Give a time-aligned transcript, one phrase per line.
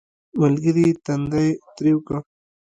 [0.39, 2.17] ملګري یې تندی ترېو کړ